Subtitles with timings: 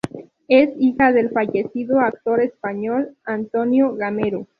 [0.47, 4.47] Es hija del fallecido actor español Antonio Gamero